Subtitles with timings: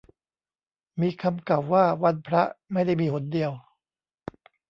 [1.01, 3.51] มีคำเก่าว่า วันพระไม่ได้มีหนเดียว